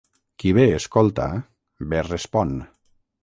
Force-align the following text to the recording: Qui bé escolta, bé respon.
Qui 0.43 0.53
bé 0.57 0.63
escolta, 0.77 1.27
bé 1.91 2.01
respon. 2.09 2.57